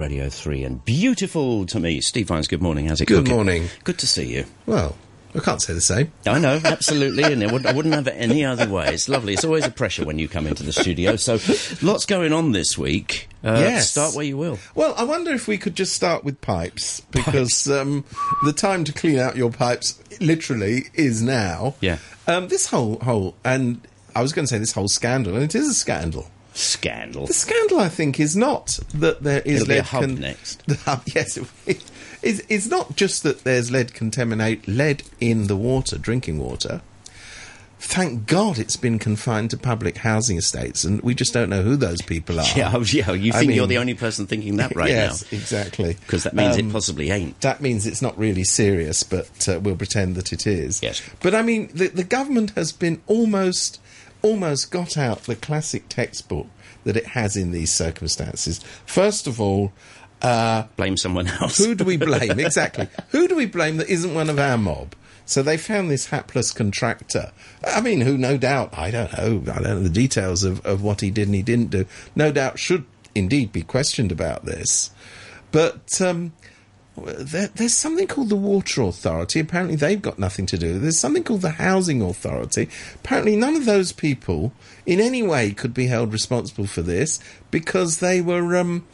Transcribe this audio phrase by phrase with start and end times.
[0.00, 2.00] Radio 3 and beautiful to me.
[2.00, 2.86] Steve Vines, good morning.
[2.86, 3.34] How's it Good cooking?
[3.34, 3.66] morning.
[3.82, 4.44] Good to see you.
[4.64, 4.96] Well,
[5.34, 6.12] I can't say the same.
[6.24, 8.94] I know, absolutely, and I wouldn't, I wouldn't have it any other way.
[8.94, 9.32] It's lovely.
[9.32, 11.16] It's always a pressure when you come into the studio.
[11.16, 11.40] So,
[11.84, 13.28] lots going on this week.
[13.42, 13.90] Uh, Yes.
[13.90, 14.60] Start where you will.
[14.76, 18.04] Well, I wonder if we could just start with pipes because um,
[18.44, 21.74] the time to clean out your pipes literally is now.
[21.80, 21.98] Yeah.
[22.28, 23.80] Um, this whole whole and
[24.14, 26.30] I was going to say this whole scandal, and it is a scandal.
[26.58, 27.26] Scandal.
[27.28, 29.84] The scandal, I think, is not that there is It'll lead.
[29.84, 30.62] hub next.
[30.84, 31.36] Hub, yes.
[31.66, 31.84] It,
[32.20, 36.80] it's, it's not just that there's lead contaminate lead in the water, drinking water.
[37.80, 41.76] Thank God it's been confined to public housing estates, and we just don't know who
[41.76, 42.46] those people are.
[42.56, 43.12] Yeah, oh, yeah.
[43.12, 45.38] You I think you're the only person thinking that right yes, now?
[45.38, 45.94] exactly.
[46.00, 47.40] Because that means Um, it possibly ain't.
[47.42, 50.82] that means it's not really serious, but uh, we'll pretend that it is.
[50.82, 51.00] Yes.
[51.20, 53.80] But I mean, the, the government has been almost,
[54.22, 56.46] almost got out the classic textbook
[56.84, 58.60] that it has in these circumstances.
[58.86, 59.72] First of all,
[60.22, 61.58] uh, Blame someone else.
[61.58, 62.38] who do we blame?
[62.40, 62.88] exactly.
[63.10, 64.94] Who do we blame that isn't one of our mob?
[65.26, 67.32] So they found this hapless contractor.
[67.64, 70.82] I mean, who no doubt, I don't know, I don't know the details of, of
[70.82, 71.84] what he did and he didn't do,
[72.16, 74.90] no doubt should indeed be questioned about this.
[75.52, 76.32] But um,
[77.06, 79.40] there, there's something called the Water Authority.
[79.40, 80.78] Apparently, they've got nothing to do.
[80.78, 82.68] There's something called the Housing Authority.
[82.96, 84.52] Apparently, none of those people
[84.86, 88.56] in any way could be held responsible for this because they were.
[88.56, 88.86] Um,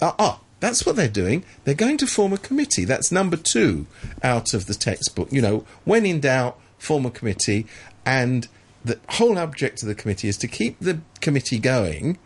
[0.00, 1.44] uh, ah, that's what they're doing.
[1.64, 2.84] They're going to form a committee.
[2.84, 3.86] That's number two
[4.22, 5.32] out of the textbook.
[5.32, 7.66] You know, when in doubt, form a committee.
[8.04, 8.48] And
[8.84, 12.18] the whole object of the committee is to keep the committee going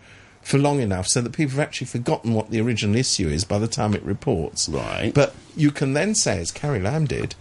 [0.43, 3.59] for long enough so that people have actually forgotten what the original issue is by
[3.59, 4.69] the time it reports.
[4.69, 5.13] Right.
[5.15, 7.35] But you can then say, as Carrie Lam did,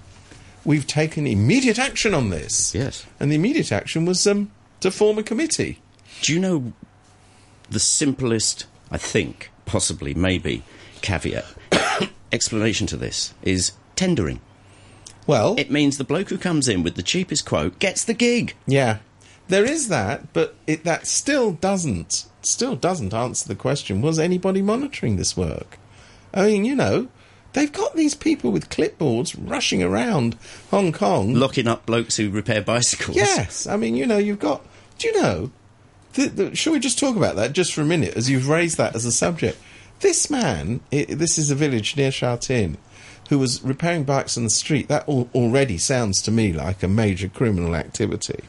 [0.65, 2.75] we've taken immediate action on this.
[2.75, 3.05] Yes.
[3.19, 5.79] And the immediate action was um, to form a committee.
[6.21, 6.73] Do you know
[7.69, 10.63] the simplest, I think, possibly, maybe,
[11.01, 11.45] caveat,
[12.31, 14.41] explanation to this is tendering?
[15.27, 18.55] Well, It means the bloke who comes in with the cheapest quote gets the gig.
[18.65, 18.97] Yeah,
[19.49, 24.61] there is that, but it, that still doesn't still doesn't answer the question: Was anybody
[24.61, 25.77] monitoring this work?
[26.33, 27.07] I mean, you know,
[27.53, 30.37] they've got these people with clipboards rushing around
[30.69, 31.33] Hong Kong.
[31.33, 33.17] Locking up blokes who repair bicycles.
[33.17, 34.65] Yes, I mean, you know, you've got.
[34.97, 35.51] Do you know?
[36.13, 38.77] The, the, shall we just talk about that just for a minute, as you've raised
[38.77, 39.57] that as a subject?
[39.99, 42.77] This man, i this is a village near Sha Tin,
[43.29, 44.87] who was repairing bikes on the street.
[44.87, 48.43] That al- already sounds to me like a major criminal activity.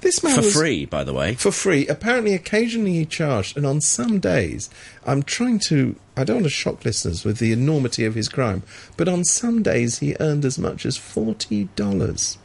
[0.00, 1.34] This man For was, free, by the way.
[1.34, 1.86] for free.
[1.88, 4.70] Apparently, occasionally he charged, and on some days,
[5.04, 5.96] I'm trying to.
[6.16, 8.62] I don't want to shock listeners with the enormity of his crime,
[8.96, 12.38] but on some days he earned as much as forty dollars.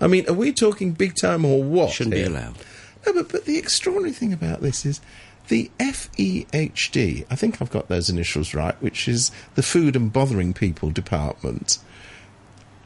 [0.00, 1.90] I mean, are we talking big time or what?
[1.92, 2.56] Shouldn't be allowed.
[3.06, 5.00] No, but, but the extraordinary thing about this is
[5.48, 10.52] the FEHD, I think I've got those initials right, which is the Food and Bothering
[10.52, 11.78] People Department,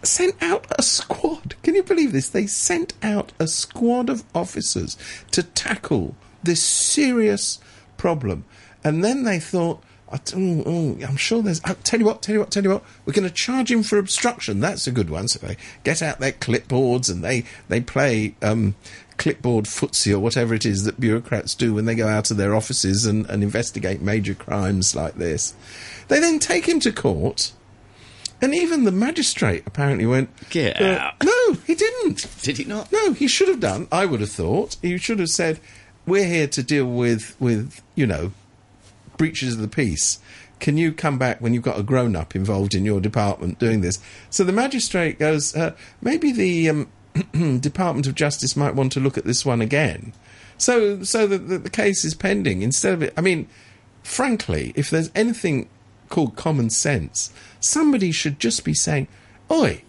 [0.02, 1.54] sent out a squad.
[1.62, 2.28] Can you believe this?
[2.28, 4.96] They sent out a squad of officers
[5.30, 7.58] to tackle this serious
[7.96, 8.44] problem.
[8.84, 11.60] And then they thought, oh, oh, I'm sure there's.
[11.64, 12.84] I'll tell you what, tell you what, tell you what.
[13.04, 14.60] We're going to charge him for obstruction.
[14.60, 15.28] That's a good one.
[15.28, 18.74] So they get out their clipboards and they they play um,
[19.16, 22.54] clipboard footsie or whatever it is that bureaucrats do when they go out of their
[22.54, 25.54] offices and, and investigate major crimes like this.
[26.08, 27.52] They then take him to court,
[28.42, 31.14] and even the magistrate apparently went, Get uh, out.
[31.22, 32.26] No, he didn't.
[32.42, 32.90] Did he not?
[32.90, 33.86] No, he should have done.
[33.92, 35.60] I would have thought he should have said,
[36.06, 38.32] "We're here to deal with with you know
[39.16, 40.18] breaches of the peace.
[40.58, 43.80] Can you come back when you've got a grown up involved in your department doing
[43.80, 46.88] this?" So the magistrate goes, uh, "Maybe the um,
[47.60, 50.12] Department of Justice might want to look at this one again."
[50.58, 52.62] So, so the, the, the case is pending.
[52.62, 53.48] Instead of it, I mean,
[54.04, 55.68] frankly, if there's anything
[56.12, 59.08] called common sense, somebody should just be saying,
[59.50, 59.82] "Oi,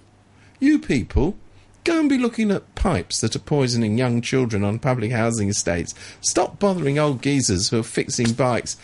[0.59, 1.35] you people,
[1.83, 5.93] go and be looking at pipes that are poisoning young children on public housing estates.
[6.21, 8.77] Stop bothering old geezers who are fixing bikes.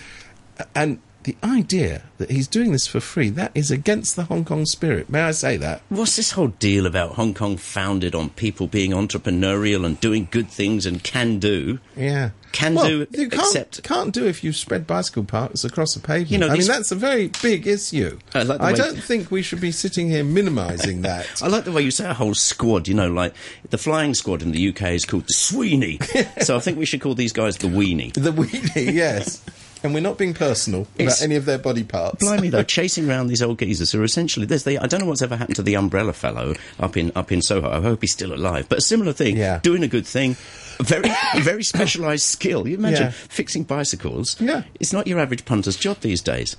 [0.75, 4.65] And the idea that he's doing this for free, that is against the Hong Kong
[4.65, 5.09] spirit.
[5.12, 5.81] May I say that?
[5.89, 10.50] What's this whole deal about Hong Kong founded on people being entrepreneurial and doing good
[10.50, 11.77] things and can do?
[11.95, 12.31] Yeah.
[12.51, 16.00] Can well, do, You can't, except- can't do if you spread bicycle parks across a
[16.00, 16.31] pavement.
[16.31, 18.18] You know, I mean, that's a very big issue.
[18.33, 21.27] I like way- don't think we should be sitting here minimising that.
[21.44, 23.36] I like the way you say a whole squad, you know, like
[23.69, 26.00] the flying squad in the UK is called the Sweeney.
[26.42, 28.13] so I think we should call these guys the Weenie.
[28.13, 29.44] the weenie, yes.
[29.81, 32.18] And we're not being personal It's- about any of their body parts.
[32.20, 34.64] Blimey though, chasing around these old geezers who are essentially this.
[34.64, 37.42] They, I don't know what's ever happened to the umbrella fellow up in up in
[37.42, 37.70] Soho.
[37.70, 38.68] I hope he's still alive.
[38.68, 39.60] But a similar thing, Yeah.
[39.64, 40.36] doing a good thing,
[40.80, 41.10] very
[41.42, 42.68] very specialised skill.
[42.68, 43.12] You imagine Yeah.
[43.12, 44.36] fixing bicycles.
[44.42, 44.64] Yeah.
[44.80, 46.56] it's not your average punter's job these days.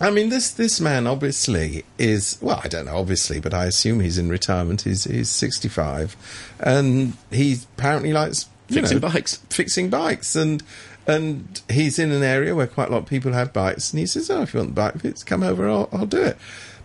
[0.00, 2.60] I mean, this this man obviously is well.
[2.64, 4.82] I don't know, obviously, but I assume he's in retirement.
[4.82, 6.16] He's he's sixty five,
[6.58, 9.36] and he apparently likes Fixing know, bikes.
[9.50, 10.62] fixing bikes, and
[11.06, 14.06] and he's in an area where quite a lot of people have bikes, and he
[14.06, 16.38] says, "Oh, if you want the bike fix, come over, I'll, I'll do it."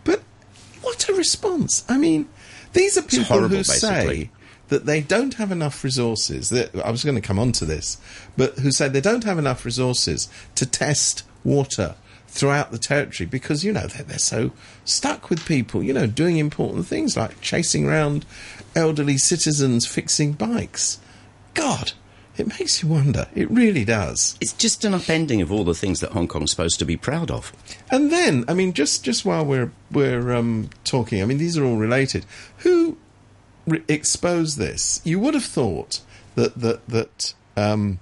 [0.03, 0.21] But
[0.81, 1.85] what a response!
[1.87, 2.27] I mean,
[2.73, 4.29] these are people horrible, who say
[4.67, 6.49] that they don't have enough resources.
[6.49, 7.97] That I was going to come on to this,
[8.37, 11.95] but who say they don't have enough resources to test water
[12.27, 14.51] throughout the territory because you know they're, they're so
[14.85, 18.25] stuck with people, you know, doing important things like chasing around
[18.75, 20.99] elderly citizens fixing bikes.
[21.55, 21.93] God,
[22.39, 23.27] it makes you wonder.
[23.35, 24.37] It really does.
[24.39, 27.29] It's just an upending of all the things that Hong Kong's supposed to be proud
[27.31, 27.51] of.
[27.91, 31.65] And then, I mean, just just while we're we're um, talking, I mean, these are
[31.65, 32.25] all related.
[32.59, 32.97] Who
[33.67, 35.01] re- exposed this?
[35.03, 36.01] You would have thought
[36.35, 37.99] that that that um,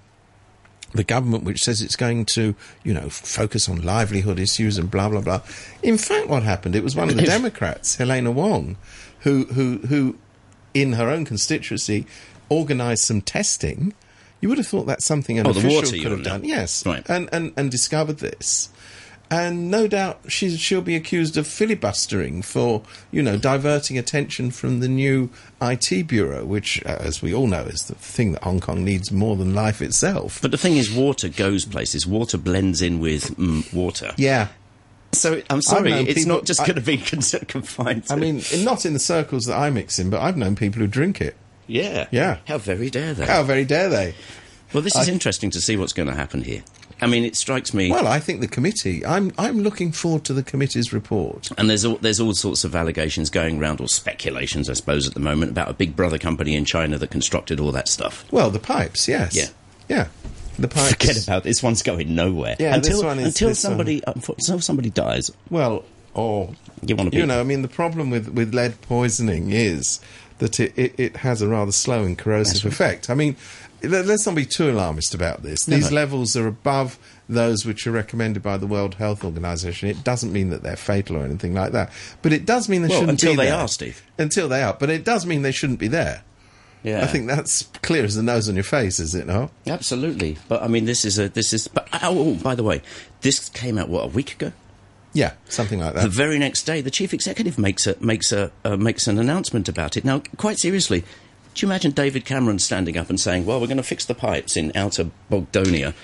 [0.93, 5.09] the government, which says it's going to, you know, focus on livelihood issues and blah
[5.09, 5.41] blah blah.
[5.83, 6.75] In fact, what happened?
[6.75, 8.77] It was one of the Democrats, Helena Wong,
[9.21, 10.17] who who who,
[10.73, 12.05] in her own constituency,
[12.51, 13.93] organised some testing.
[14.41, 16.43] You would have thought that's something an Oh, official could have done.
[16.45, 17.03] Yes, Right.
[17.09, 18.69] and, and and discovered this
[19.29, 22.81] and no doubt she's, she'll be accused of filibustering for,
[23.11, 25.29] you know, diverting attention from the new
[25.61, 29.11] IT bureau, which, uh, as we all know, is the thing that Hong Kong needs
[29.11, 30.41] more than life itself.
[30.41, 32.07] But the thing is, water goes places.
[32.07, 34.13] Water blends in with mm, water.
[34.15, 34.47] Yeah,
[35.11, 38.05] So I'm sorry, it's people- not just going to be confined.
[38.05, 40.79] To, I mean, not in the circles that I mix in, but I've known people
[40.79, 41.35] who drink it.
[41.67, 42.37] Yeah, Yeah.
[42.47, 43.25] How very dare they?
[43.25, 44.15] How very dare they?
[44.73, 46.63] well, this is I- interesting to see what's going to happen here.
[46.99, 47.91] I mean, it strikes me.
[47.91, 49.05] Well, I think the committee.
[49.05, 51.49] I'm I'm looking forward to the committee's report.
[51.55, 55.13] And there's all, there's all sorts of allegations going around, or speculations, I suppose, at
[55.13, 58.25] the moment about a Big Brother company in China that constructed all that stuff.
[58.31, 59.49] Well, the pipes, yes, Yeah.
[59.87, 60.07] yeah,
[60.57, 60.89] the pipes.
[60.95, 62.55] Forget about this one's going nowhere.
[62.59, 65.29] Yeah, this one is- until one- um, somebody until somebody dies.
[65.51, 65.83] Well,
[66.17, 66.53] or
[66.85, 69.99] You wanna be- you know, I mean, the problem with with lead poisoning is
[70.39, 73.09] that it, it, it has a rather slow and corrosive effect.
[73.09, 73.35] I mean,
[73.83, 75.65] let, let's not be too alarmist about this.
[75.65, 75.95] These no.
[75.95, 76.99] levels are above
[77.29, 79.89] those which are recommended by the World Health Organization.
[79.89, 81.91] It doesn't mean that they're fatal or anything like that,
[82.21, 84.03] but it does mean they Well, shouldn't be there until they are, Steve.
[84.17, 86.23] Until they are, but it does mean they shouldn't be there.
[86.83, 89.51] Yeah, I think that's clear as the nose on your face, is it not?
[89.65, 90.37] absolutely.
[90.47, 91.67] But I mean, this is a this is.
[91.67, 92.81] But oh, oh, by the way,
[93.21, 94.53] this came out what a week ago.
[95.17, 96.03] Yeah, something like that.
[96.03, 99.67] The very next day, the chief executive makes a makes a uh, makes an announcement
[99.67, 100.05] about it.
[100.05, 100.99] Now, quite seriously,
[101.55, 104.13] do you imagine David Cameron standing up and saying, "Well, we're going to fix the
[104.13, 105.95] pipes in Outer Bogdonia"?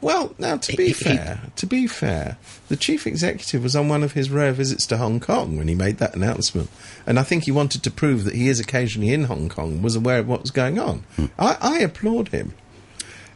[0.00, 2.38] Well, now to be fair, to be fair,
[2.68, 5.74] the chief executive was on one of his rare visits to Hong Kong when he
[5.74, 6.70] made that announcement,
[7.04, 9.96] and I think he wanted to prove that he is occasionally in Hong Kong, was
[9.96, 11.02] aware of what was going on.
[11.36, 12.54] I, I applaud him.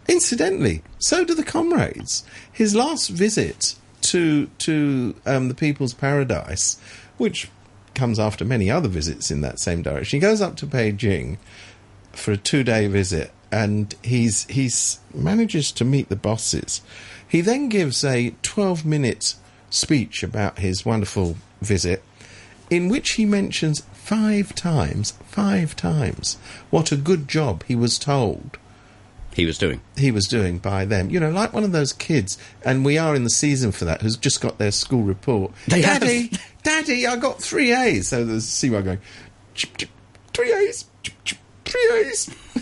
[0.06, 2.22] Incidentally, so do the comrades.
[2.52, 3.74] His last visit
[4.10, 6.78] to to um, the People's Paradise,
[7.16, 7.48] which
[7.94, 11.38] comes after many other visits in that same direction, he goes up to Beijing
[12.12, 16.80] for a two day visit and he's he's manages to meet the bosses.
[17.26, 19.34] He then gives a twelve minute
[19.70, 22.02] speech about his wonderful visit
[22.68, 26.36] in which he mentions five times, five times,
[26.70, 28.58] what a good job he was told
[29.34, 29.80] He was doing.
[29.96, 31.10] he was doing by them.
[31.10, 34.02] You know, like one of those kids, and we are in the season for that,
[34.02, 35.52] who's just got their school report.
[35.68, 36.00] They have.
[36.00, 36.30] Daddy,
[36.62, 38.08] Daddy, I got three A's.
[38.08, 38.98] So there's Seymour going,
[39.54, 39.90] chip, chip,
[40.34, 42.34] three A's, chip, three A's.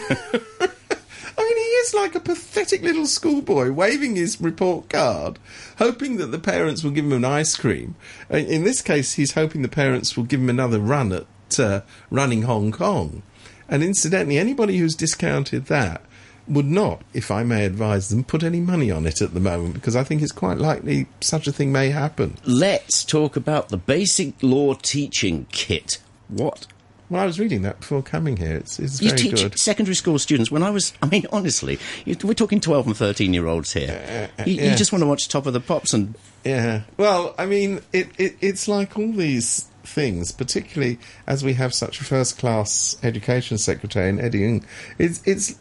[1.39, 5.39] I mean, he is like a pathetic little schoolboy waving his report card,
[5.79, 7.95] hoping that the parents will give him an ice cream.
[8.29, 11.27] In this case, he's hoping the parents will give him another run at
[11.61, 13.23] uh, running Hong Kong.
[13.69, 16.03] And incidentally, anybody who's discounted that
[16.49, 19.75] would not, if I may advise them, put any money on it at the moment
[19.75, 22.37] because I think it's quite likely such a thing may happen.
[22.45, 25.99] Let's talk about the basic law teaching kit.
[26.29, 26.67] What
[27.11, 28.57] Well, I was reading that before coming here.
[28.57, 29.59] It's, it's you very teach good.
[29.59, 30.51] secondary school students?
[30.51, 34.31] When I was, I mean, honestly, you, we're talking twelve and thirteen year olds here.
[34.45, 34.75] you, you yeah.
[34.77, 36.15] just want to watch Top of the Pops and
[36.45, 36.83] Yeah.
[36.97, 42.01] Well, I mean, it, it it's like all these things, particularly as we have such
[42.01, 44.65] a first class education secretary in Eddie Ng.
[44.99, 45.59] It's it's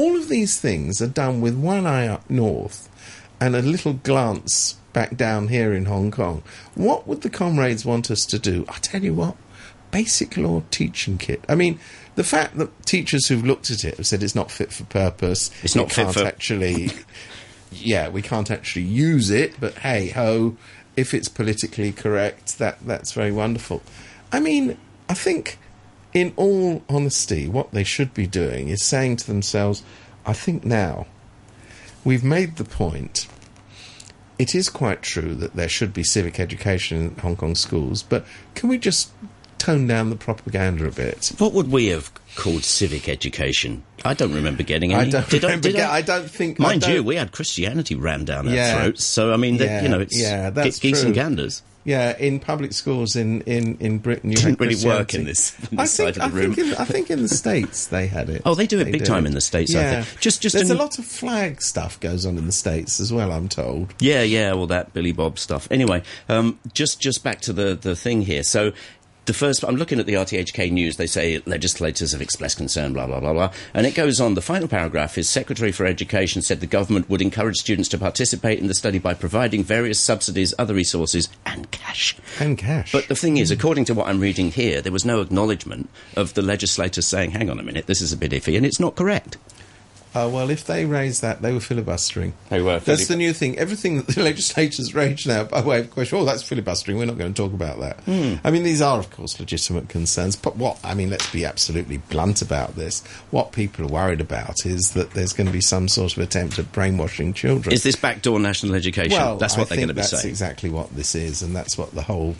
[0.00, 2.88] all of these things are done with one eye up north
[3.38, 6.42] and a little glance back down here in Hong Kong.
[6.74, 8.64] What would the comrades want us to do?
[8.68, 9.36] I tell you what,
[9.90, 11.44] basic law teaching kit.
[11.50, 11.78] I mean,
[12.14, 15.50] the fact that teachers who've looked at it have said it's not fit for purpose,
[15.62, 16.90] It's not fit for- actually
[17.70, 20.56] yeah, we can't actually use it, but hey ho,
[20.96, 23.82] if it's politically correct, that that's very wonderful.
[24.32, 24.78] I mean,
[25.08, 25.58] I think,
[26.12, 29.82] in all honesty, what they should be doing is saying to themselves,
[30.26, 31.06] I think now
[32.04, 33.26] we've made the point.
[34.38, 38.24] it is quite true that there should be civic education in Hong Kong schools, but
[38.54, 39.10] can we just
[39.58, 41.32] tone down the propaganda a bit?
[41.36, 43.82] What would we have called civic education?
[44.02, 45.08] I don't remember getting any.
[45.08, 45.68] I don't Did remember.
[45.68, 46.58] did get- I don't think.
[46.58, 48.76] Mind you, don't- we had Christianity rammed down our Yeah.
[48.78, 49.04] throats.
[49.04, 51.06] So I mean, Yeah, you know, it's yeah, that's geese true.
[51.08, 51.60] and ganders.
[51.82, 55.54] Yeah, in public schools in, in, in Britain, you Didn't had really work in this-
[55.72, 56.68] in I this think, side of the I think room.
[56.68, 58.42] in, I think in the states they had it.
[58.44, 60.20] Oh, they do it big time in the States, I Yeah, think.
[60.20, 63.12] Just- just there's a a lot of flag stuff goes on in the states as
[63.12, 63.32] well.
[63.32, 63.94] I'm told.
[63.98, 65.66] Yeah, yeah, all that Billy Bob stuff.
[65.70, 68.42] Anyway, um, just just back to the the thing here.
[68.42, 68.72] So.
[69.30, 70.96] The first, I'm looking at the RTHK news.
[70.96, 74.34] They say legislators have expressed concern, blah blah blah blah, and it goes on.
[74.34, 78.58] The final paragraph is Secretary for Education said the government would encourage students to participate
[78.58, 82.16] in the study by providing various subsidies, other resources, and cash.
[82.40, 82.90] And cash.
[82.90, 86.34] But the thing is, according to what I'm reading here, there was no acknowledgement of
[86.34, 88.96] the legislators saying, "Hang on a minute, this is a bit iffy," and it's not
[88.96, 89.36] correct.
[90.14, 92.34] Oh, well, if they raised that, they were filibustering.
[92.48, 93.58] They were That's filib- the new thing.
[93.58, 96.98] Everything that the legislators raise now, by way of question, oh, that's filibustering.
[96.98, 98.00] We're not going to talk about that.
[98.00, 98.34] Hmm.
[98.42, 100.34] I mean, these are, of course, legitimate concerns.
[100.34, 103.06] But what, I mean, let's be absolutely blunt about this.
[103.30, 106.58] What people are worried about is that there's going to be some sort of attempt
[106.58, 107.72] at brainwashing children.
[107.72, 109.16] Is this backdoor national education?
[109.16, 110.28] well, that's what I they're going to be that's saying.
[110.28, 112.34] exactly what this is, and that's what the whole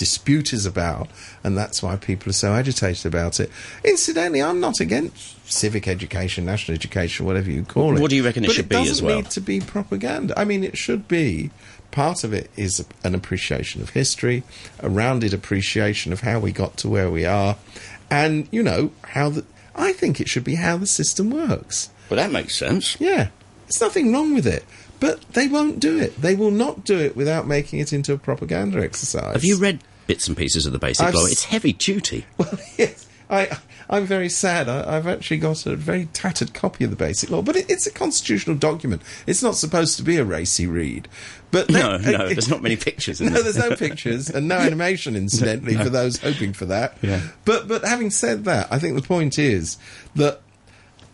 [0.00, 1.08] dispute is about,
[1.44, 3.50] and that's why people are so agitated about it.
[3.84, 8.00] Incidentally, I'm not against civic education, national education, whatever you call it.
[8.00, 9.16] What do you reckon it But should be as doesn't well?
[9.16, 10.32] need to be propaganda.
[10.38, 11.50] I mean, it should be.
[11.90, 14.42] Part of it is an appreciation of history,
[14.78, 17.56] a rounded appreciation of how we got to where we are,
[18.10, 19.44] and you know how the.
[19.76, 21.90] I think it should be how the system works.
[22.08, 22.96] Well, that makes sense.
[23.00, 23.28] Yeah,
[23.66, 24.64] there's nothing wrong with it.
[25.00, 26.14] But they won't do it.
[26.20, 29.32] They will not do it without making it into a propaganda exercise.
[29.32, 31.24] Have you read bits and pieces of the basic I've law?
[31.26, 32.26] s- It's heavy duty.
[32.38, 33.06] Well, yes.
[33.32, 33.56] I,
[33.88, 34.68] I'm very sad.
[34.68, 37.86] I, I've actually got a very tattered copy of the Basic Law, but it, it's
[37.86, 39.02] a constitutional document.
[39.24, 41.06] It's not supposed to be a racy read.
[41.52, 43.44] But No, no, there's not many pictures in no, it.
[43.44, 46.96] there's no pictures and no animation, incidentally, for those hoping for that.
[47.02, 47.20] Yeah.
[47.44, 49.78] But but having said that, I think the point is
[50.16, 50.40] that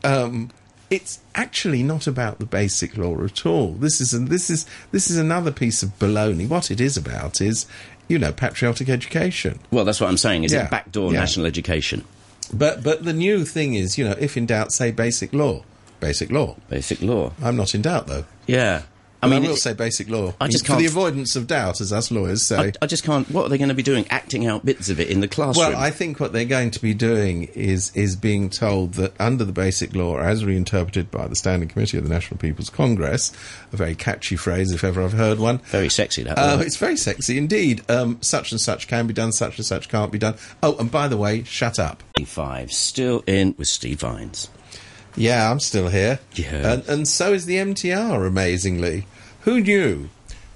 [0.02, 0.50] um,
[0.88, 3.72] it's actually not about the basic law at all.
[3.74, 6.48] This is this is this is another piece of baloney.
[6.48, 7.66] What it is about is,
[8.08, 9.58] you know, patriotic education.
[9.70, 10.44] Well, that's what I'm saying.
[10.44, 11.20] Is Yeah, it backdoor yeah.
[11.20, 12.04] national education?
[12.52, 15.62] But but the new thing is, you know, if in doubt, say basic law.
[15.98, 16.56] Basic law.
[16.68, 17.32] Basic law.
[17.42, 18.24] I'm not in doubt though.
[18.46, 18.82] Yeah.
[19.22, 20.34] I mean, I will it's- say basic law.
[20.40, 22.68] I just for the avoidance of doubt, as us lawyers say.
[22.68, 23.28] I, I just can't.
[23.30, 24.06] What are they going to be doing?
[24.10, 25.72] Acting out bits of it in the classroom?
[25.72, 29.44] Well, I think what they're going to be doing is is being told that under
[29.44, 33.32] the Basic Law, as reinterpreted by the Standing Committee of the National People's Congress,
[33.72, 35.58] a very catchy phrase if ever I've heard one.
[35.58, 36.38] Very sexy, that.
[36.38, 37.82] Uh, it's very sexy indeed.
[37.90, 40.34] Um, such and such can be done, such and such can't be done.
[40.62, 42.02] Oh, and by the way, shut up.
[42.24, 42.72] Five.
[42.72, 44.48] Still in with Steve Vines.
[45.16, 46.20] Yeah, I'm still here.
[46.34, 46.72] Yeah.
[46.72, 49.06] And, and so is the MTR, amazingly.
[49.42, 50.10] Who knew?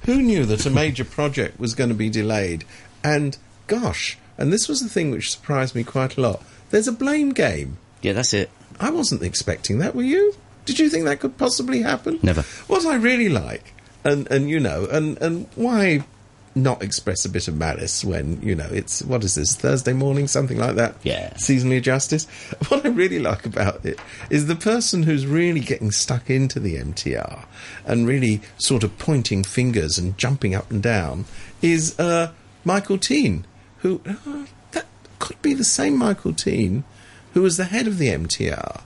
[0.05, 2.65] Who knew that a major project was going to be delayed?
[3.03, 3.37] And
[3.67, 6.43] gosh, and this was the thing which surprised me quite a lot.
[6.71, 7.79] There's a blame game.
[8.03, 8.51] Yeah, that's it.
[8.79, 10.35] I wasn't expecting that, were you?
[10.65, 12.19] Did you think that could possibly happen?
[12.23, 12.43] Never.
[12.67, 13.75] What I really like,
[14.05, 16.05] and, and you know, and, and why
[16.55, 20.27] not express a bit of malice when, you know, it's, what is this, Thursday morning,
[20.27, 20.95] something like that?
[21.03, 21.31] Yeah.
[21.35, 22.27] Seasonally justice.
[22.69, 23.99] What I really like about it
[24.31, 27.45] is the person who's really getting stuck into the MTR
[27.85, 31.25] and really sort of pointing fingers and jumping up and down
[31.63, 32.33] is uh,
[32.65, 33.45] Michael Tien,
[33.79, 34.87] who, uh, that
[35.19, 36.85] could be the same Michael Tien
[37.33, 38.83] who was the head of the MTR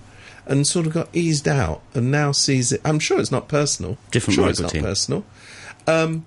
[0.47, 2.81] and sort of got eased out and now sees it.
[2.85, 3.97] I'm sure it's not personal.
[4.11, 4.83] Different sure Michael it's not Tien.
[4.83, 5.25] personal.
[5.87, 6.27] Um,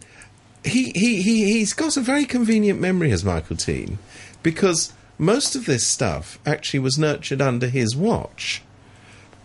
[0.67, 3.97] he, he, he, he's got a very convenient memory as Michael Tien
[4.43, 8.61] because most of this stuff actually was nurtured under his watch.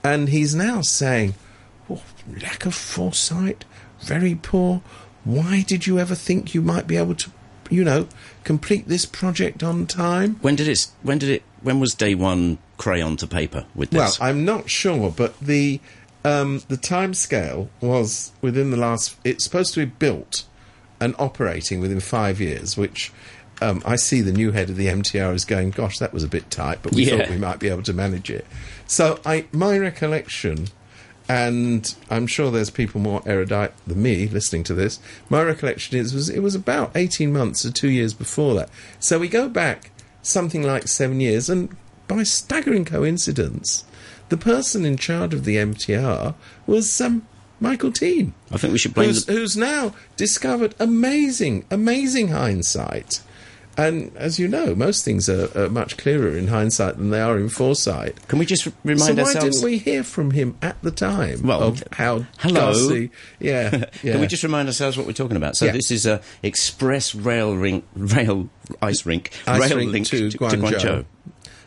[0.05, 1.35] And he's now saying,
[1.89, 2.03] oh,
[2.43, 3.65] lack of foresight,
[4.01, 4.83] very poor.
[5.25, 7.31] Why did you ever think you might be able to,
[7.71, 8.09] you know,
[8.45, 10.37] complete this project on time?
[10.41, 10.89] When did it?
[11.03, 11.43] When did it?
[11.63, 14.19] When was day one crayon to paper with this?
[14.19, 15.81] Well, I'm not sure, but the
[16.25, 19.17] um, the time scale was within the last.
[19.25, 20.45] It's supposed to be built
[21.03, 23.13] and operating within five years, which
[23.61, 25.71] um, I see the new head of the MTR is going.
[25.71, 27.17] Gosh, that was a bit tight, but we Yeah.
[27.19, 28.47] thought we might be able to manage it.
[28.87, 30.69] So, I my recollection.
[31.29, 34.99] And I'm sure there's people more erudite than me listening to this.
[35.31, 38.69] My recollection is was it was about 18 months or two years before that.
[38.99, 39.93] So we go back
[40.23, 41.75] something like seven years, and
[42.09, 43.85] by staggering coincidence,
[44.31, 46.35] the person in charge of the MTR
[46.67, 47.25] was um,
[47.63, 49.33] Michael Tien, I think we should blame who's, the.
[49.33, 53.21] who's now discovered amazing, amazing hindsight.
[53.75, 57.39] And as you know, most things are, are much clearer in hindsight than they are
[57.39, 58.19] in foresight.
[58.29, 59.57] Can we just remind so why ourselves?
[59.61, 62.73] didn't we hear from him at the time Well, of how hello.
[62.91, 63.09] Yeah,
[63.41, 63.85] yeah.
[64.03, 65.57] Can we just remind ourselves what we're talking about?
[65.57, 65.73] So Yeah.
[65.73, 68.51] this is a express rail rink, rail
[68.83, 71.05] ice rink, Ice rail rink link to to, Guangzhou.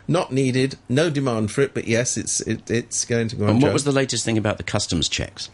[0.06, 3.50] not needed, no demand for it, but yes, it's it, it's going to Guangzhou.
[3.50, 5.50] And what was the latest thing about the customs checks?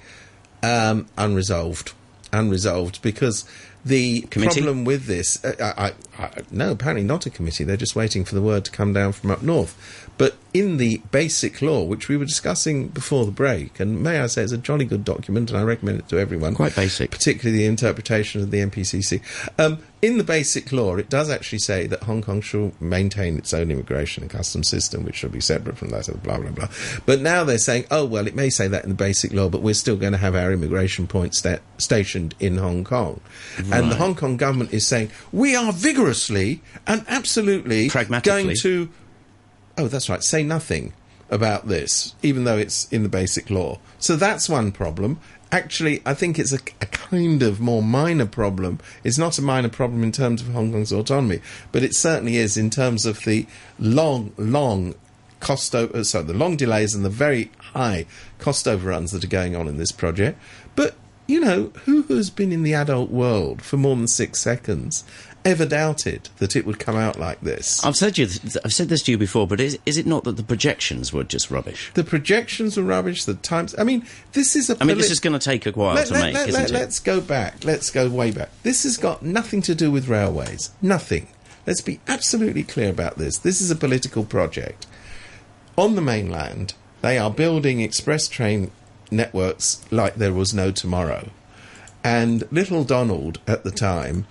[0.62, 1.92] Um, unresolved?
[2.32, 3.44] Unresolved because
[3.84, 4.60] the Committee?
[4.60, 7.64] problem with this, uh, I, I, I, no, apparently not a committee.
[7.64, 10.08] They're just waiting for the word to come down from up north.
[10.18, 14.26] But in the basic law, which we were discussing before the break, and may I
[14.26, 16.54] say it's a jolly good document, and I recommend it to everyone.
[16.54, 17.10] Quite basic.
[17.10, 19.20] particularly the interpretation of the MPCC.
[19.58, 23.54] Um, in the basic law, it does actually say that Hong Kong shall maintain its
[23.54, 26.68] own immigration and customs system, which shall be separate from that of blah blah blah.
[27.06, 29.62] But now they're saying, oh well, it may say that in the basic law, but
[29.62, 33.20] we're still going to have our immigration points sta- stationed in Hong Kong.
[33.72, 38.42] And the Hong Kong government is saying we are vigorously and absolutely Pragmatically.
[38.42, 38.88] going to.
[39.78, 40.22] Oh, that's right.
[40.22, 40.92] Say nothing
[41.30, 43.78] about this, even though it's in the basic law.
[43.98, 45.18] So that's one problem.
[45.50, 48.78] Actually, I think it's a, a kind of more minor problem.
[49.02, 51.40] It's not a minor problem in terms of Hong Kong's autonomy,
[51.72, 53.46] but it certainly is in terms of the
[53.78, 54.94] long, long
[55.40, 58.06] cost over, uh, so the long delays and the very high
[58.38, 60.38] cost overruns that are going on in this project.
[60.76, 60.94] But
[61.26, 65.04] you know, who has been in the adult world for more than six seconds
[65.44, 67.84] ever doubted that it would come out like this?
[67.84, 68.28] I've said you,
[68.64, 71.24] I've said this to you before, but is, is it not that the projections were
[71.24, 71.90] just rubbish?
[71.94, 73.24] The projections were rubbish.
[73.24, 73.74] The times.
[73.78, 74.76] I mean, this is a.
[74.80, 76.76] I mean, this is going to take a while let, to let, make, let, isn't
[76.76, 76.88] it?
[76.88, 77.64] us go back.
[77.64, 78.50] Let's go way back.
[78.62, 80.70] This has got nothing to do with railways.
[80.80, 81.28] Nothing.
[81.66, 83.38] Let's be absolutely clear about this.
[83.38, 84.86] This is a political project.
[85.78, 88.70] On the mainland, they are building express train
[89.10, 91.30] networks like there was no tomorrow.
[92.04, 94.26] And little Donald at the time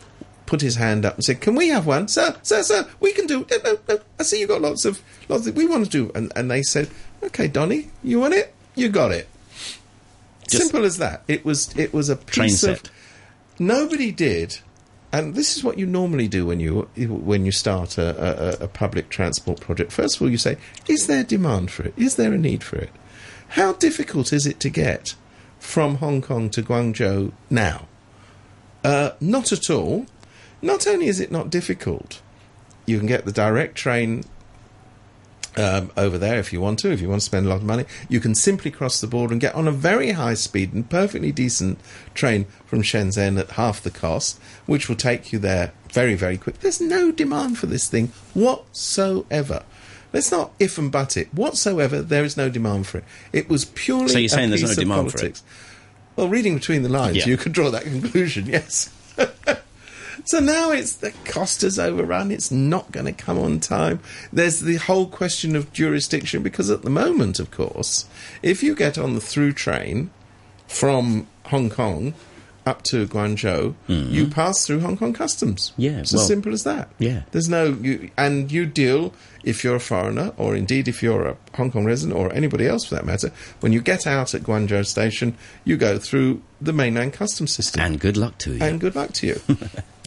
[0.52, 2.36] put his hand up and said, "Can we have one, sir?
[2.44, 3.46] Sir, sir, we can do.
[3.50, 4.00] No, no, no.
[4.20, 5.48] I see you got lots of lots.
[5.48, 6.90] Of, we want to do." And, and they said,
[7.24, 8.54] "Okay, Donny, you want it?
[8.76, 9.28] You got it."
[10.50, 11.24] Just- Simple as that.
[11.30, 11.76] It was.
[11.78, 12.84] It was a Train piece of.
[13.60, 14.60] Nobody did,
[15.14, 18.68] and this is what you normally do when you when you start a, a, a
[18.68, 19.92] public transport project.
[19.94, 21.94] First of all, you say, "Is there demand for it?
[21.96, 22.90] Is there a need for it?
[23.60, 25.16] How difficult is it to get
[25.60, 27.88] from Hong Kong to Guangzhou now?"
[28.84, 30.08] Uh, not at all.
[30.62, 32.22] Not only is it not difficult,
[32.86, 34.24] you can get the direct train
[35.58, 37.64] um, over there if you want to, if you want to spend a lot of
[37.64, 37.86] money.
[38.10, 41.32] You can simply cross the border and get on a very high speed and perfectly
[41.32, 41.80] decent
[42.14, 46.60] train from Shenzhen at half the cost, which will take you there very, very quick.
[46.60, 49.64] There's no demand for this thing whatsoever.
[50.14, 51.34] Let's not if and but it.
[51.34, 53.04] Whatsoever, there is no demand for it.
[53.32, 54.10] It was purely.
[54.10, 55.42] So you're saying there's no demand for it?
[56.16, 57.28] Well, reading between the lines, Yeah.
[57.28, 58.90] you could draw that conclusion, yes.
[60.26, 64.00] So now it's the cost has overrun, it's not going to come on time.
[64.32, 68.06] There's the whole question of jurisdiction, because at the moment, of course,
[68.42, 70.10] if you get on the through train
[70.68, 72.14] from Hong Kong
[72.64, 75.72] up to Guangzhou, you pass through Hong Kong customs.
[75.72, 75.82] Mm-hmm.
[75.82, 76.90] Yeah, It's well, as simple as that.
[77.00, 77.24] yeah.
[77.32, 81.38] There's no, you, and you deal, if you're a foreigner, or indeed if you're a
[81.56, 84.86] Hong Kong resident, or anybody else for that matter, when you get out at Guangzhou
[84.86, 87.82] Station, you go through the mainland customs system.
[87.82, 88.64] And good luck to you.
[88.64, 89.42] And good luck to you.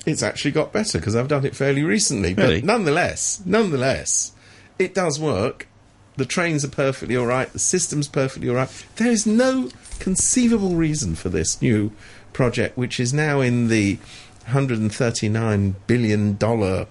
[0.07, 2.35] it's actually got better because I've done it fairly recently.
[2.35, 2.61] Really?
[2.61, 4.33] But nonetheless, nonetheless,
[4.79, 5.69] it does work.
[6.17, 7.53] The trains are perfectly all right.
[7.53, 8.87] The system's perfectly all right.
[8.97, 11.91] There is no conceivable reason for this new
[12.33, 13.99] project, which is now in the
[14.45, 16.87] 139 billion dollar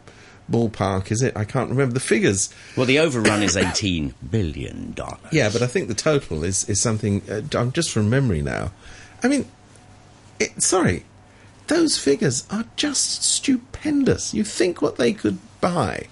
[0.52, 1.12] ballpark.
[1.12, 1.38] Is it?
[1.38, 2.54] I can't remember the figures.
[2.76, 4.96] well, the overrun is $18 billion.
[5.32, 7.22] Yeah, but I think the total is is something.
[7.30, 8.72] Uh, I'm just from memory now.
[9.24, 9.46] I mean,
[10.40, 11.06] it, sorry,
[11.68, 14.34] those figures are just stupendous.
[14.34, 16.08] You think what they could buy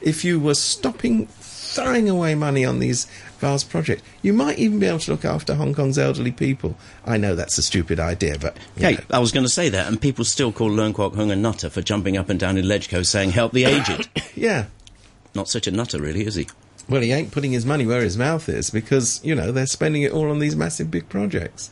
[0.00, 1.26] if you were stopping
[1.72, 3.06] throwing away money on these
[3.38, 4.02] vast projects.
[4.20, 6.76] You might even be able to look after Hong Kong's elderly people.
[7.06, 9.00] I know that's a stupid idea, but Hey, know.
[9.10, 11.70] I was going to say that, and people still call Leung Kwok Hung a nutter
[11.70, 14.08] for jumping up and down in LegCo saying, help the aged.
[14.36, 14.66] yeah.
[15.34, 16.46] Not such a nutter, really, is he?
[16.88, 20.02] Well, he ain't putting his money where his mouth is because you know they're spending
[20.02, 21.70] it all on these massive big projects.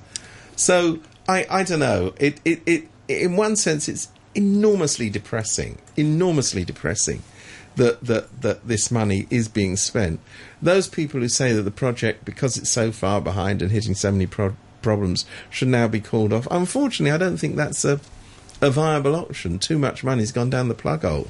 [0.56, 2.14] So I, I don't know.
[2.18, 5.78] It, it, it, in one sense, it's enormously depressing.
[5.96, 7.22] Enormously depressing
[7.76, 10.20] that that that this money is being spent.
[10.60, 14.12] Those people who say that the project, because it's so far behind and hitting so
[14.12, 16.46] many pro- problems, should now be called off.
[16.50, 18.00] Unfortunately, I don't think that's a
[18.62, 19.58] a viable option.
[19.58, 21.28] Too much money's gone down the plug hole.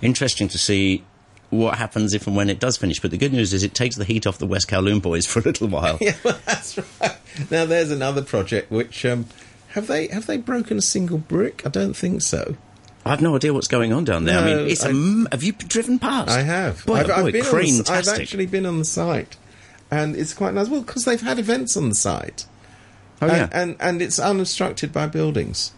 [0.00, 1.02] Interesting to see
[1.50, 3.00] what happens if and when it does finish.
[3.00, 5.38] But the good news is it takes the heat off the West Kowloon boys for
[5.40, 5.98] a little while.
[6.02, 7.16] Yeah, well, that's right.
[7.50, 9.26] Now there's another project which um,
[9.68, 11.62] have they have they broken a single brick?
[11.66, 12.56] I don't think so.
[13.04, 14.38] I have no idea what's going on down there.
[14.38, 16.30] I mean, it's a I- m have you driven past?
[16.30, 16.84] I have.
[16.84, 19.36] Boy, I've, oh I've been on the, I've actually been on the site,
[19.90, 20.68] and it's quite nice.
[20.68, 22.46] Well, because they've had events on the site,
[23.22, 23.48] Oh and, yeah.
[23.52, 25.72] and and it's unobstructed by buildings,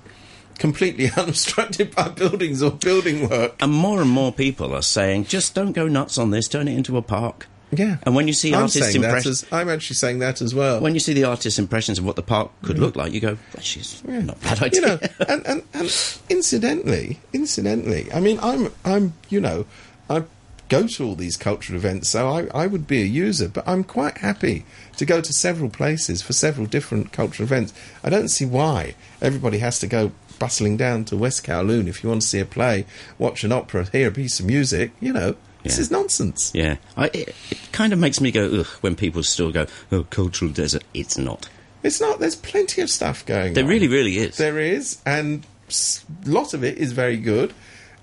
[0.59, 3.55] completely unobstructed by buildings or building work.
[3.61, 6.77] And more and more people are saying, just don't go nuts on this, turn it
[6.77, 7.47] into a park.
[7.73, 10.81] Yeah, And when you see I'm artists' impressions, I'm actually saying that as well.
[10.81, 13.39] when you see the artists' impressions of what the park could look like, you go,
[13.61, 18.73] "She's not a bad idea." you know, and, and, and incidentally, incidentally, I mean, I'm,
[18.85, 19.67] I'm, you know,
[20.09, 20.25] I
[20.69, 23.85] go to all these cultural events, so I, I would be a user, but I'm
[23.85, 24.65] quite happy
[24.97, 27.73] to go to several places for several different cultural events.
[28.03, 32.09] I don't see why everybody has to go bustling down to West Kowloon if you
[32.09, 32.87] want to see a play,
[33.19, 34.93] watch an opera, hear a piece of music.
[35.01, 36.51] You know, this is nonsense.
[36.55, 40.05] yeah, I, it, it kind of makes me go, ugh, when people still go, "Oh,
[40.05, 41.49] cultural desert." It's not.
[41.83, 42.19] It's not.
[42.21, 43.71] There's plenty of stuff going There on.
[43.71, 44.37] really, really is.
[44.37, 47.53] There is, and a lot of it is very good.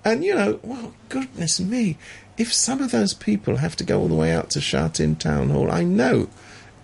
[0.04, 1.96] And you know, well, goodness me,
[2.36, 5.16] if some of those people have to go all the way out to Sha Tin
[5.16, 6.28] Town Hall, I know,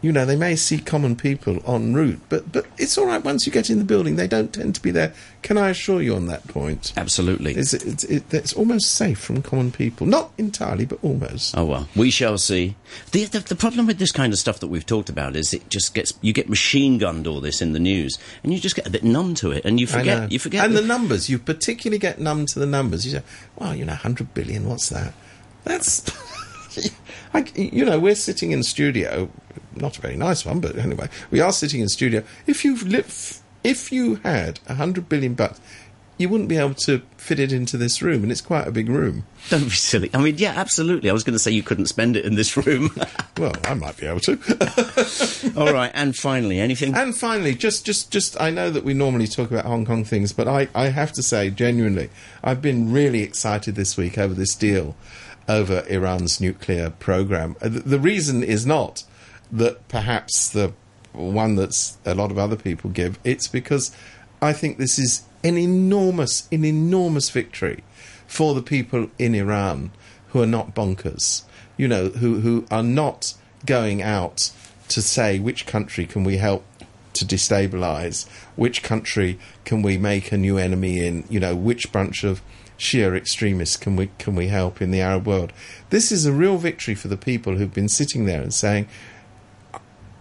[0.05, 3.47] you know, they may see common people en route, but but it's all right once
[3.47, 4.17] you get in the building.
[4.17, 5.15] They don't tend to be there.
[5.41, 6.93] Can I assure you on that point?
[6.95, 7.55] Absolutely.
[7.55, 10.07] It's, it's, it's almost safe from common people.
[10.07, 11.57] Not entirely, but almost.
[11.57, 12.77] Oh well, we shall see.
[13.13, 15.71] The, the the problem with this kind of stuff that we've talked about is it
[15.71, 18.87] just gets you get machine gunned all this in the news, and you just get
[18.87, 21.99] a bit numb to it, and you forget you forget And the numbers, you particularly
[21.99, 23.07] get numb to the numbers.
[23.07, 23.23] You say,
[23.57, 25.15] well, you know, 100 billion, what's that?
[25.65, 26.03] That's.
[27.33, 29.29] I, you know, we're sitting in studio,
[29.77, 32.23] not a very nice one, but anyway, we are sitting in studio.
[32.47, 35.61] If you live, if you had a 100 billion bucks,
[36.17, 38.89] you wouldn't be able to fit it into this room, and it's quite a big
[38.89, 39.27] room.
[39.51, 40.11] Don't be silly.
[40.15, 41.11] I mean, yeah, absolutely.
[41.11, 42.91] I was going to say you couldn't spend it in this room.
[43.37, 45.53] Well, I might be able to.
[45.57, 46.95] all right, and finally, anything?
[46.95, 50.33] And finally, just, just, just, I know that we normally talk about Hong Kong things,
[50.33, 52.11] but I, I have to say, genuinely,
[52.45, 54.95] I've been really excited this week over this deal
[55.49, 57.57] over Iran's nuclear program.
[57.61, 59.03] Uh, The, the reason is not
[59.53, 60.73] that perhaps the
[61.13, 63.19] one that's a lot of other people give.
[63.25, 63.95] It's because
[64.43, 67.85] I think this is an enormous, an enormous victory
[68.27, 69.93] for the people in Iran
[70.29, 71.43] who are not bonkers.
[71.77, 73.35] You know, who who are not
[73.67, 74.51] going out
[74.89, 76.65] to say which country can we help
[77.15, 82.25] to destabilize, which country can we make a new enemy in, you know, which bunch
[82.25, 82.43] of
[82.79, 85.53] Shia extremists can we can we help in the Arab world.
[85.91, 88.89] This is a real victory for the people who've been sitting there and saying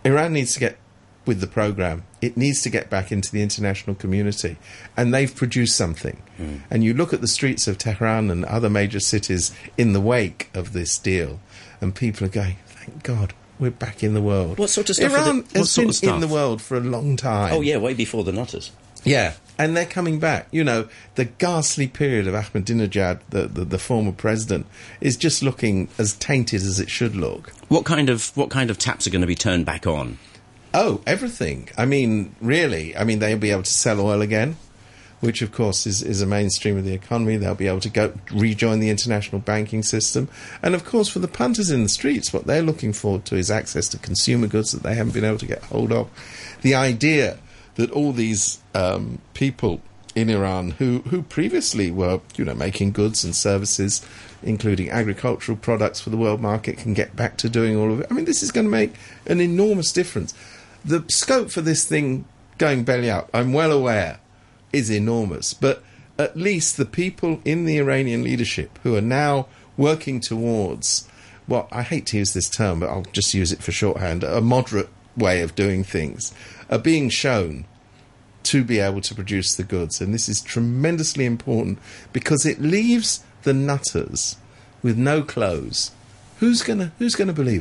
[0.04, 0.78] Iran needs to get
[1.26, 2.04] with the program.
[2.22, 4.58] It needs to get back into the international community.
[4.98, 6.22] And they've produced something.
[6.38, 6.58] Hmm.
[6.70, 10.50] And you look at the streets of Tehran and other major cities in the wake
[10.54, 11.39] of this deal,
[11.80, 14.58] and people are going, thank God, we're back in the world.
[14.58, 17.16] What sort of stuff Iran what has sort been in the world for a long
[17.16, 17.54] time.
[17.54, 18.72] oh yeah, way before the Nutters.
[19.04, 20.48] Yeah, and they're coming back.
[20.52, 24.66] You know, the ghastly period of Ahmadinejad, the, the, the former president,
[25.02, 27.52] is just looking as tainted as it should look.
[27.70, 30.18] What kind of what kind of taps are going to be turned back on?
[30.74, 31.70] Oh, everything.
[31.78, 32.98] I mean, really.
[32.98, 34.56] I mean, they'll be able to sell oil again,
[35.20, 37.38] which, of course, is, is a mainstream of the economy.
[37.38, 40.30] They'll be able to go rejoin the international banking system.
[40.63, 43.52] And, of course, for the punters in the streets, what they're looking forward to is
[43.52, 46.10] access to consumer goods that they haven't been able to get hold of.
[46.63, 47.38] The idea
[47.75, 49.81] that all these um, people
[50.15, 54.05] in Iran who, who previously were, you know, making goods and services,
[54.43, 58.07] including agricultural products for the world market, can get back to doing all of it.
[58.09, 58.93] I mean, this is going to make
[59.25, 60.33] an enormous difference.
[60.86, 62.25] The scope for this thing
[62.57, 64.19] going belly up, I'm well aware,
[64.71, 65.53] is enormous.
[65.53, 65.83] But
[66.19, 71.07] at least the people in the Iranian leadership who are now working towards,
[71.47, 74.41] well, I hate to use this term, but I'll just use it for shorthand, a
[74.41, 76.33] moderate way of doing things,
[76.73, 77.65] are being shown
[78.41, 80.01] to be able to produce the goods.
[80.01, 81.77] And this is tremendously important
[82.12, 84.38] because it leaves the nutters
[84.81, 85.91] with no clothes.
[86.39, 87.51] Who's gonna Who's gonna believe?